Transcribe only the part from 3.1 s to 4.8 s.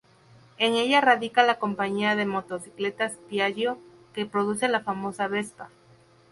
Piaggio, que produce